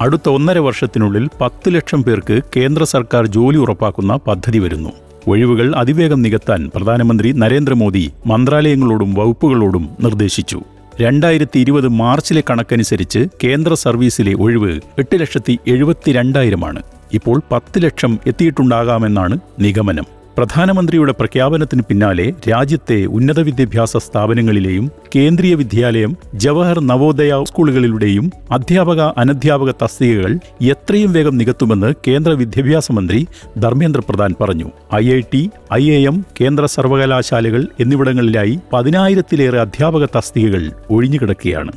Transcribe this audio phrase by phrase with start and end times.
[0.00, 4.92] അടുത്ത ഒന്നര വർഷത്തിനുള്ളിൽ പത്ത് ലക്ഷം പേർക്ക് കേന്ദ്ര സർക്കാർ ജോലി ഉറപ്പാക്കുന്ന പദ്ധതി വരുന്നു.
[5.28, 10.60] ഒഴിവുകൾ അതിവേഗം നികത്താൻ പ്രധാനമന്ത്രി നരേന്ദ്രമോദി മന്ത്രാലയങ്ങളോടും വകുപ്പുകളോടും നിർദ്ദേശിച്ചു.
[11.00, 16.82] രണ്ടായിരത്തി ഇരുപത് മാർച്ചിലെ കണക്കനുസരിച്ച് കേന്ദ്ര സർവീസിലെ ഒഴിവ് എട്ട് ലക്ഷത്തി എഴുപത്തിരണ്ടായിരമാണ്.
[17.12, 20.19] ഇപ്പോൾ പത്ത് ലക്ഷം എത്തിയിട്ടുണ്ടാകാമെന്നാണ് നിഗമനം.
[20.36, 30.38] പ്രധാനമന്ത്രിയുടെ പ്രഖ്യാപനത്തിന് പിന്നാലെ രാജ്യത്തെ ഉന്നത വിദ്യാഭ്യാസ സ്ഥാപനങ്ങളിലെയും കേന്ദ്രീയ വിദ്യാലയം ജവഹർ നവോദയ സ്കൂളുകളിലൂടെയും അധ്യാപക അനധ്യാപക തസ്തികകൾ
[30.62, 33.26] എത്രയും വേഗം നികത്തുമെന്ന് കേന്ദ്ര വിദ്യാഭ്യാസ മന്ത്രി
[33.58, 34.70] ധർമ്മേന്ദ്ര പ്രധാൻ പറഞ്ഞു.
[34.94, 41.72] I I T I A M കേന്ദ്ര സർവകലാശാലകൾ എന്നിവിടങ്ങളിലായി പതിനായിരത്തിലേറെ അധ്യാപക തസ്തികകൾ ഒഴിഞ്ഞുകിടക്കുകയാണ്.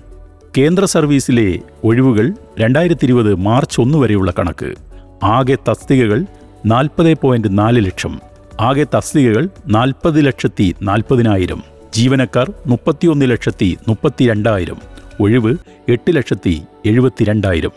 [0.57, 4.75] കേന്ദ്ര സർവീസിലെ ഒഴിവുകൾ രണ്ടായിരത്തി ഇരുപത് മാർച്ച് ഒന്ന് വരെയുള്ള കണക്ക്.
[5.23, 6.25] ആകെ തസ്തികകൾ
[6.65, 8.32] നാൽപ്പത് പോയിന്റ് നാല് ലക്ഷം.
[8.59, 14.81] ആകെ തസ്തികകൾ നാൽപ്പത് ലക്ഷത്തി നാൽപ്പതിനായിരം ജീവനക്കാർ മുപ്പത്തിയൊന്ന് ലക്ഷത്തി മുപ്പത്തിരണ്ടായിരം
[15.21, 15.57] ഒഴിവ്
[15.89, 17.71] എട്ട് ലക്ഷത്തി എഴുപത്തിരണ്ടായിരം.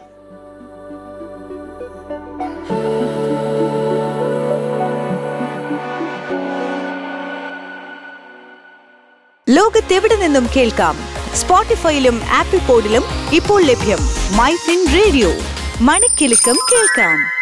[9.49, 10.97] ലോകത്തെവിടെ നിന്നും കേൾക്കാം?
[11.35, 13.03] സ്പോട്ടിഫൈയിലും ആപ്പിൾ പോഡിലും
[13.35, 13.99] ഇപ്പോൾ ലഭ്യം
[14.37, 15.29] മൈ ഫിൻ റേഡിയോ.
[15.81, 17.36] മണിക്കെലക്കം കേൾക്കാം.